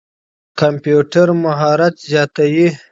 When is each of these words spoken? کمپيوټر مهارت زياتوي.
کمپيوټر 0.59 1.27
مهارت 1.43 1.95
زياتوي. 2.09 2.67